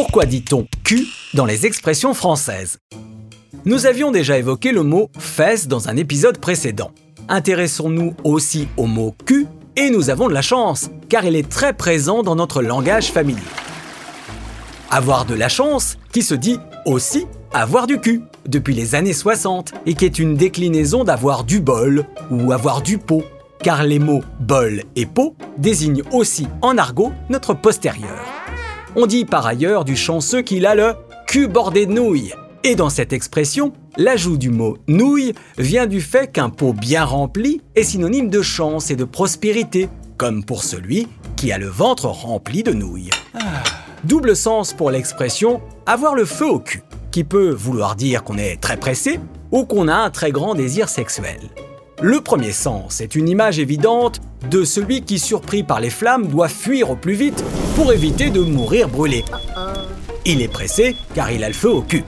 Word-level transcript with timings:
Pourquoi 0.00 0.26
dit-on 0.26 0.64
cul 0.84 1.08
dans 1.34 1.44
les 1.44 1.66
expressions 1.66 2.14
françaises? 2.14 2.78
Nous 3.64 3.86
avions 3.86 4.12
déjà 4.12 4.38
évoqué 4.38 4.70
le 4.70 4.84
mot 4.84 5.10
fesse 5.18 5.66
dans 5.66 5.88
un 5.88 5.96
épisode 5.96 6.38
précédent. 6.38 6.92
Intéressons-nous 7.28 8.14
aussi 8.22 8.68
au 8.76 8.86
mot 8.86 9.16
cul 9.26 9.48
et 9.74 9.90
nous 9.90 10.08
avons 10.08 10.28
de 10.28 10.34
la 10.34 10.40
chance, 10.40 10.88
car 11.08 11.24
il 11.24 11.34
est 11.34 11.48
très 11.48 11.72
présent 11.72 12.22
dans 12.22 12.36
notre 12.36 12.62
langage 12.62 13.10
familier. 13.10 13.42
Avoir 14.88 15.24
de 15.24 15.34
la 15.34 15.48
chance, 15.48 15.98
qui 16.12 16.22
se 16.22 16.36
dit 16.36 16.60
aussi 16.86 17.26
avoir 17.52 17.88
du 17.88 17.98
cul, 17.98 18.22
depuis 18.46 18.74
les 18.74 18.94
années 18.94 19.12
60, 19.12 19.72
et 19.84 19.94
qui 19.94 20.04
est 20.04 20.20
une 20.20 20.36
déclinaison 20.36 21.02
d'avoir 21.02 21.42
du 21.42 21.58
bol 21.58 22.04
ou 22.30 22.52
avoir 22.52 22.82
du 22.82 22.98
pot, 22.98 23.24
car 23.64 23.82
les 23.82 23.98
mots 23.98 24.22
bol 24.38 24.84
et 24.94 25.06
pot 25.06 25.34
désignent 25.56 26.04
aussi 26.12 26.46
en 26.62 26.78
argot 26.78 27.12
notre 27.30 27.52
postérieur. 27.52 28.24
On 28.96 29.06
dit 29.06 29.24
par 29.24 29.46
ailleurs 29.46 29.84
du 29.84 29.96
chanceux 29.96 30.42
qu'il 30.42 30.66
a 30.66 30.74
le 30.74 30.94
cul 31.26 31.46
bordé 31.46 31.86
de 31.86 31.92
nouilles, 31.92 32.32
et 32.64 32.74
dans 32.74 32.90
cette 32.90 33.12
expression, 33.12 33.72
l'ajout 33.96 34.36
du 34.36 34.50
mot 34.50 34.76
nouille 34.88 35.34
vient 35.58 35.86
du 35.86 36.00
fait 36.00 36.32
qu'un 36.32 36.50
pot 36.50 36.72
bien 36.72 37.04
rempli 37.04 37.60
est 37.76 37.84
synonyme 37.84 38.30
de 38.30 38.42
chance 38.42 38.90
et 38.90 38.96
de 38.96 39.04
prospérité, 39.04 39.88
comme 40.16 40.44
pour 40.44 40.64
celui 40.64 41.06
qui 41.36 41.52
a 41.52 41.58
le 41.58 41.68
ventre 41.68 42.06
rempli 42.06 42.62
de 42.62 42.72
nouilles. 42.72 43.10
Double 44.04 44.34
sens 44.34 44.72
pour 44.72 44.90
l'expression 44.90 45.60
avoir 45.86 46.14
le 46.14 46.24
feu 46.24 46.46
au 46.46 46.58
cul, 46.58 46.82
qui 47.10 47.24
peut 47.24 47.50
vouloir 47.50 47.94
dire 47.94 48.24
qu'on 48.24 48.38
est 48.38 48.60
très 48.60 48.76
pressé 48.76 49.20
ou 49.52 49.64
qu'on 49.64 49.88
a 49.88 49.94
un 49.94 50.10
très 50.10 50.32
grand 50.32 50.54
désir 50.54 50.88
sexuel. 50.88 51.38
Le 52.00 52.20
premier 52.20 52.52
sens 52.52 53.00
est 53.00 53.14
une 53.14 53.28
image 53.28 53.58
évidente 53.58 54.20
de 54.50 54.64
celui 54.64 55.02
qui, 55.02 55.18
surpris 55.18 55.62
par 55.62 55.80
les 55.80 55.90
flammes, 55.90 56.26
doit 56.26 56.48
fuir 56.48 56.90
au 56.90 56.96
plus 56.96 57.14
vite 57.14 57.44
pour 57.74 57.92
éviter 57.92 58.30
de 58.30 58.40
mourir 58.40 58.88
brûlé. 58.88 59.24
Il 60.24 60.42
est 60.42 60.48
pressé 60.48 60.96
car 61.14 61.30
il 61.30 61.44
a 61.44 61.48
le 61.48 61.54
feu 61.54 61.70
au 61.70 61.82
cul. 61.82 62.04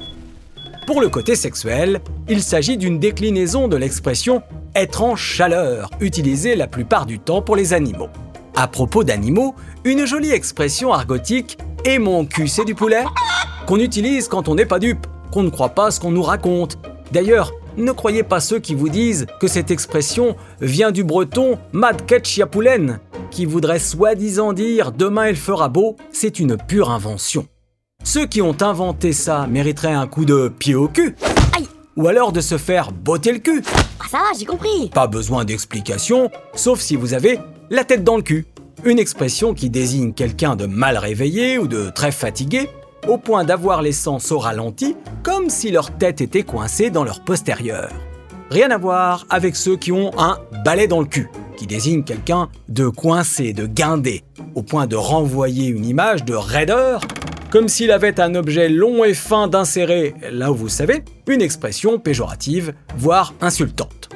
Pour 0.86 1.00
le 1.00 1.08
côté 1.08 1.36
sexuel, 1.36 2.00
il 2.28 2.42
s'agit 2.42 2.76
d'une 2.76 2.98
déclinaison 2.98 3.68
de 3.68 3.76
l'expression 3.76 4.42
être 4.74 5.02
en 5.02 5.16
chaleur, 5.16 5.90
utilisée 6.00 6.56
la 6.56 6.66
plupart 6.66 7.06
du 7.06 7.18
temps 7.18 7.42
pour 7.42 7.56
les 7.56 7.72
animaux. 7.72 8.08
À 8.56 8.66
propos 8.66 9.04
d'animaux, 9.04 9.54
une 9.84 10.04
jolie 10.04 10.32
expression 10.32 10.92
argotique 10.92 11.58
et 11.84 11.98
mon 11.98 12.24
cul 12.24 12.48
c'est 12.48 12.64
du 12.64 12.74
poulet 12.74 13.04
qu'on 13.66 13.78
utilise 13.78 14.28
quand 14.28 14.48
on 14.48 14.54
n'est 14.54 14.66
pas 14.66 14.78
dupe, 14.78 15.06
qu'on 15.30 15.42
ne 15.42 15.50
croit 15.50 15.70
pas 15.70 15.90
ce 15.90 16.00
qu'on 16.00 16.10
nous 16.10 16.22
raconte. 16.22 16.78
D'ailleurs, 17.12 17.52
ne 17.76 17.92
croyez 17.92 18.22
pas 18.22 18.40
ceux 18.40 18.58
qui 18.58 18.74
vous 18.74 18.88
disent 18.88 19.26
que 19.40 19.48
cette 19.48 19.70
expression 19.70 20.36
vient 20.60 20.90
du 20.90 21.04
breton 21.04 21.58
mad 21.72 22.02
poulen, 22.50 23.00
qui 23.30 23.46
voudrait 23.46 23.78
soi-disant 23.78 24.52
dire 24.52 24.92
demain 24.92 25.28
il 25.28 25.36
fera 25.36 25.68
beau, 25.68 25.96
c'est 26.12 26.40
une 26.40 26.56
pure 26.56 26.90
invention. 26.90 27.46
Ceux 28.04 28.26
qui 28.26 28.42
ont 28.42 28.56
inventé 28.60 29.12
ça 29.12 29.46
mériteraient 29.46 29.92
un 29.92 30.06
coup 30.06 30.24
de 30.24 30.48
pied 30.48 30.74
au 30.74 30.88
cul. 30.88 31.14
Aïe 31.56 31.66
Ou 31.96 32.08
alors 32.08 32.32
de 32.32 32.40
se 32.40 32.58
faire 32.58 32.92
botter 32.92 33.32
le 33.32 33.38
cul. 33.38 33.62
Ah 34.00 34.04
ça 34.10 34.18
va, 34.18 34.38
j'ai 34.38 34.46
compris 34.46 34.90
Pas 34.92 35.06
besoin 35.06 35.44
d'explication, 35.44 36.30
sauf 36.54 36.80
si 36.80 36.96
vous 36.96 37.14
avez 37.14 37.38
la 37.70 37.84
tête 37.84 38.04
dans 38.04 38.16
le 38.16 38.22
cul. 38.22 38.46
Une 38.84 38.98
expression 38.98 39.52
qui 39.52 39.68
désigne 39.68 40.14
quelqu'un 40.14 40.56
de 40.56 40.64
mal 40.64 40.96
réveillé 40.96 41.58
ou 41.58 41.66
de 41.68 41.90
très 41.90 42.12
fatigué, 42.12 42.70
au 43.08 43.18
point 43.18 43.44
d'avoir 43.44 43.82
les 43.82 43.92
sens 43.92 44.30
au 44.32 44.38
ralenti, 44.38 44.96
comme 45.22 45.50
si 45.50 45.70
leur 45.70 45.90
tête 45.90 46.20
était 46.20 46.42
coincée 46.42 46.90
dans 46.90 47.04
leur 47.04 47.20
postérieur. 47.20 47.90
Rien 48.50 48.70
à 48.70 48.78
voir 48.78 49.26
avec 49.30 49.56
ceux 49.56 49.76
qui 49.76 49.92
ont 49.92 50.10
un 50.18 50.38
balai 50.64 50.86
dans 50.86 51.00
le 51.00 51.06
cul, 51.06 51.28
qui 51.56 51.66
désigne 51.66 52.02
quelqu'un 52.02 52.48
de 52.68 52.88
coincé, 52.88 53.52
de 53.52 53.66
guindé, 53.66 54.22
au 54.54 54.62
point 54.62 54.86
de 54.86 54.96
renvoyer 54.96 55.68
une 55.68 55.84
image 55.84 56.24
de 56.24 56.34
raideur 56.34 57.00
comme 57.50 57.68
s'il 57.68 57.90
avait 57.90 58.20
un 58.20 58.36
objet 58.36 58.68
long 58.68 59.04
et 59.04 59.14
fin 59.14 59.48
d'insérer, 59.48 60.14
là 60.30 60.52
où 60.52 60.54
vous 60.54 60.68
savez, 60.68 61.02
une 61.26 61.42
expression 61.42 61.98
péjorative, 61.98 62.74
voire 62.96 63.34
insultante. 63.40 64.08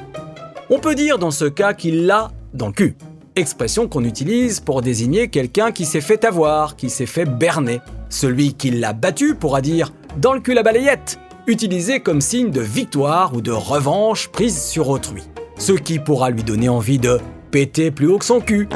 On 0.69 0.79
peut 0.79 0.95
dire 0.95 1.19
dans 1.19 1.31
ce 1.31 1.45
cas 1.45 1.73
qu'il 1.73 2.05
l'a 2.05 2.31
dans 2.53 2.67
le 2.67 2.73
cul, 2.73 2.95
expression 3.35 3.87
qu'on 3.87 4.03
utilise 4.03 4.59
pour 4.59 4.81
désigner 4.81 5.27
quelqu'un 5.27 5.71
qui 5.71 5.85
s'est 5.85 6.01
fait 6.01 6.23
avoir, 6.23 6.75
qui 6.75 6.89
s'est 6.89 7.05
fait 7.05 7.25
berner. 7.25 7.81
Celui 8.09 8.53
qui 8.53 8.71
l'a 8.71 8.93
battu 8.93 9.35
pourra 9.35 9.61
dire 9.61 9.93
dans 10.17 10.33
le 10.33 10.39
cul 10.39 10.53
la 10.53 10.63
balayette, 10.63 11.19
utilisé 11.47 11.99
comme 11.99 12.21
signe 12.21 12.51
de 12.51 12.61
victoire 12.61 13.35
ou 13.35 13.41
de 13.41 13.51
revanche 13.51 14.29
prise 14.29 14.61
sur 14.61 14.89
autrui. 14.89 15.23
Ce 15.57 15.73
qui 15.73 15.99
pourra 15.99 16.29
lui 16.29 16.43
donner 16.43 16.69
envie 16.69 16.99
de 16.99 17.19
péter 17.51 17.91
plus 17.91 18.07
haut 18.07 18.17
que 18.17 18.25
son 18.25 18.39
cul, 18.39 18.67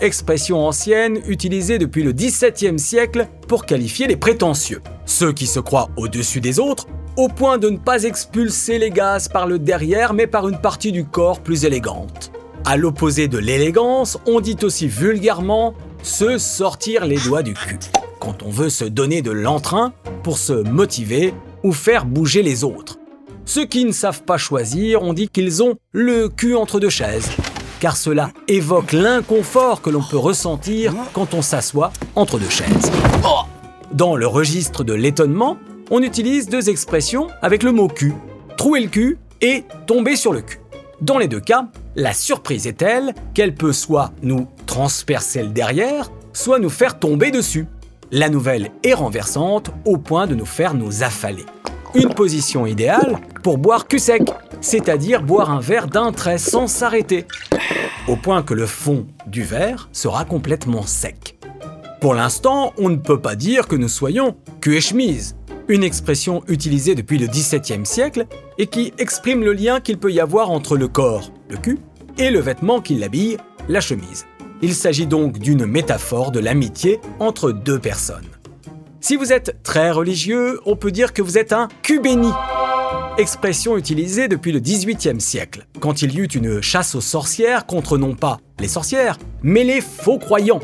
expression 0.00 0.66
ancienne 0.66 1.20
utilisée 1.26 1.78
depuis 1.78 2.02
le 2.02 2.12
XVIIe 2.12 2.78
siècle 2.78 3.28
pour 3.48 3.66
qualifier 3.66 4.06
les 4.06 4.16
prétentieux, 4.16 4.82
ceux 5.06 5.32
qui 5.32 5.46
se 5.46 5.60
croient 5.60 5.90
au-dessus 5.96 6.40
des 6.40 6.58
autres, 6.58 6.86
au 7.16 7.28
point 7.28 7.58
de 7.58 7.68
ne 7.68 7.76
pas 7.76 8.04
expulser 8.04 8.78
les 8.78 8.90
gaz 8.90 9.28
par 9.28 9.46
le 9.46 9.58
derrière 9.58 10.14
mais 10.14 10.26
par 10.26 10.48
une 10.48 10.58
partie 10.58 10.92
du 10.92 11.04
corps 11.04 11.40
plus 11.40 11.64
élégante. 11.64 12.32
À 12.64 12.76
l'opposé 12.76 13.26
de 13.26 13.38
l'élégance, 13.38 14.18
on 14.24 14.40
dit 14.40 14.56
aussi 14.62 14.86
vulgairement 14.86 15.74
se 16.04 16.38
sortir 16.38 17.04
les 17.06 17.16
doigts 17.18 17.42
du 17.42 17.54
cul, 17.54 17.80
quand 18.20 18.44
on 18.44 18.50
veut 18.50 18.70
se 18.70 18.84
donner 18.84 19.20
de 19.20 19.32
l'entrain 19.32 19.92
pour 20.22 20.38
se 20.38 20.52
motiver 20.52 21.34
ou 21.64 21.72
faire 21.72 22.04
bouger 22.04 22.42
les 22.42 22.62
autres. 22.62 22.98
Ceux 23.46 23.66
qui 23.66 23.84
ne 23.84 23.90
savent 23.90 24.22
pas 24.22 24.36
choisir, 24.38 25.02
on 25.02 25.12
dit 25.12 25.28
qu'ils 25.28 25.60
ont 25.64 25.74
le 25.90 26.28
cul 26.28 26.54
entre 26.54 26.78
deux 26.78 26.88
chaises, 26.88 27.28
car 27.80 27.96
cela 27.96 28.30
évoque 28.46 28.92
l'inconfort 28.92 29.82
que 29.82 29.90
l'on 29.90 30.02
peut 30.02 30.16
ressentir 30.16 30.94
quand 31.12 31.34
on 31.34 31.42
s'assoit 31.42 31.92
entre 32.14 32.38
deux 32.38 32.48
chaises. 32.48 32.92
Dans 33.92 34.14
le 34.14 34.28
registre 34.28 34.84
de 34.84 34.94
l'étonnement, 34.94 35.56
on 35.90 36.00
utilise 36.00 36.48
deux 36.48 36.70
expressions 36.70 37.26
avec 37.42 37.64
le 37.64 37.72
mot 37.72 37.88
cul, 37.88 38.14
trouer 38.56 38.80
le 38.80 38.88
cul 38.88 39.18
et 39.40 39.64
tomber 39.88 40.14
sur 40.14 40.32
le 40.32 40.42
cul. 40.42 40.60
Dans 41.00 41.18
les 41.18 41.26
deux 41.26 41.40
cas, 41.40 41.66
la 41.96 42.12
surprise 42.12 42.66
est 42.66 42.78
telle 42.78 43.14
qu'elle 43.34 43.54
peut 43.54 43.72
soit 43.72 44.12
nous 44.22 44.46
transpercer 44.66 45.42
le 45.42 45.48
derrière, 45.48 46.10
soit 46.32 46.58
nous 46.58 46.70
faire 46.70 46.98
tomber 46.98 47.30
dessus. 47.30 47.66
La 48.10 48.28
nouvelle 48.28 48.70
est 48.82 48.94
renversante 48.94 49.70
au 49.84 49.98
point 49.98 50.26
de 50.26 50.34
nous 50.34 50.46
faire 50.46 50.74
nous 50.74 51.02
affaler. 51.02 51.44
Une 51.94 52.14
position 52.14 52.66
idéale 52.66 53.18
pour 53.42 53.58
boire 53.58 53.86
cul 53.86 53.98
sec, 53.98 54.22
c'est-à-dire 54.60 55.22
boire 55.22 55.50
un 55.50 55.60
verre 55.60 55.88
d'un 55.88 56.12
trait 56.12 56.38
sans 56.38 56.66
s'arrêter, 56.66 57.26
au 58.08 58.16
point 58.16 58.42
que 58.42 58.54
le 58.54 58.66
fond 58.66 59.06
du 59.26 59.42
verre 59.42 59.88
sera 59.92 60.24
complètement 60.24 60.86
sec. 60.86 61.38
Pour 62.00 62.14
l'instant, 62.14 62.72
on 62.78 62.88
ne 62.88 62.96
peut 62.96 63.20
pas 63.20 63.36
dire 63.36 63.68
que 63.68 63.76
nous 63.76 63.88
soyons 63.88 64.36
cul 64.60 64.76
et 64.76 64.80
chemise, 64.80 65.36
une 65.72 65.84
expression 65.84 66.42
utilisée 66.48 66.94
depuis 66.94 67.16
le 67.16 67.26
XVIIe 67.26 67.86
siècle 67.86 68.26
et 68.58 68.66
qui 68.66 68.92
exprime 68.98 69.42
le 69.42 69.54
lien 69.54 69.80
qu'il 69.80 69.96
peut 69.96 70.12
y 70.12 70.20
avoir 70.20 70.50
entre 70.50 70.76
le 70.76 70.86
corps, 70.86 71.32
le 71.48 71.56
cul, 71.56 71.78
et 72.18 72.30
le 72.30 72.40
vêtement 72.40 72.82
qui 72.82 72.94
l'habille, 72.94 73.38
la 73.70 73.80
chemise. 73.80 74.26
Il 74.60 74.74
s'agit 74.74 75.06
donc 75.06 75.38
d'une 75.38 75.64
métaphore 75.64 76.30
de 76.30 76.40
l'amitié 76.40 77.00
entre 77.20 77.52
deux 77.52 77.78
personnes. 77.78 78.28
Si 79.00 79.16
vous 79.16 79.32
êtes 79.32 79.62
très 79.62 79.90
religieux, 79.90 80.60
on 80.66 80.76
peut 80.76 80.90
dire 80.90 81.14
que 81.14 81.22
vous 81.22 81.38
êtes 81.38 81.54
un 81.54 81.68
cul 81.82 82.00
béni, 82.00 82.30
expression 83.16 83.78
utilisée 83.78 84.28
depuis 84.28 84.52
le 84.52 84.60
XVIIIe 84.60 85.22
siècle, 85.22 85.66
quand 85.80 86.02
il 86.02 86.12
y 86.12 86.18
eut 86.18 86.26
une 86.26 86.60
chasse 86.60 86.94
aux 86.94 87.00
sorcières 87.00 87.64
contre 87.64 87.96
non 87.96 88.14
pas 88.14 88.40
les 88.60 88.68
sorcières, 88.68 89.18
mais 89.42 89.64
les 89.64 89.80
faux 89.80 90.18
croyants. 90.18 90.60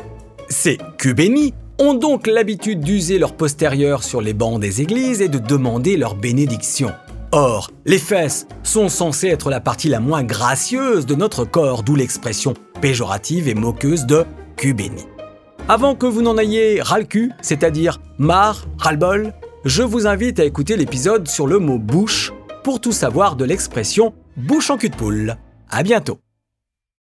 Ces 0.49 0.77
cubénis 0.99 1.55
ont 1.79 1.93
donc 1.93 2.27
l'habitude 2.27 2.81
d'user 2.81 3.19
leur 3.19 3.33
postérieur 3.33 4.03
sur 4.03 4.21
les 4.21 4.33
bancs 4.33 4.59
des 4.59 4.81
églises 4.81 5.21
et 5.21 5.29
de 5.29 5.39
demander 5.39 5.97
leur 5.97 6.15
bénédiction. 6.15 6.91
Or, 7.31 7.71
les 7.85 7.99
fesses 7.99 8.47
sont 8.63 8.89
censées 8.89 9.27
être 9.27 9.49
la 9.49 9.61
partie 9.61 9.87
la 9.87 9.99
moins 9.99 10.23
gracieuse 10.23 11.05
de 11.05 11.15
notre 11.15 11.45
corps, 11.45 11.83
d'où 11.83 11.95
l'expression 11.95 12.53
péjorative 12.81 13.47
et 13.47 13.53
moqueuse 13.53 14.05
de 14.05 14.25
cubéni. 14.57 15.05
Avant 15.67 15.95
que 15.95 16.05
vous 16.05 16.21
n'en 16.21 16.37
ayez 16.37 16.81
ras 16.81 16.99
le 16.99 17.05
cul, 17.05 17.31
c'est-à-dire 17.41 18.01
marre, 18.17 18.65
ras-le-bol, 18.77 19.33
je 19.63 19.83
vous 19.83 20.07
invite 20.07 20.39
à 20.39 20.45
écouter 20.45 20.75
l'épisode 20.75 21.27
sur 21.27 21.47
le 21.47 21.59
mot 21.59 21.77
bouche 21.77 22.33
pour 22.63 22.81
tout 22.81 22.91
savoir 22.91 23.35
de 23.35 23.45
l'expression 23.45 24.13
bouche 24.35 24.69
en 24.69 24.77
cul 24.77 24.89
de 24.89 24.95
poule. 24.95 25.37
À 25.69 25.83
bientôt 25.83 26.19